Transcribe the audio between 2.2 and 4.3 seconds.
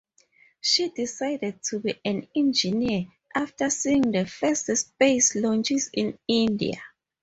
engineer after seeing the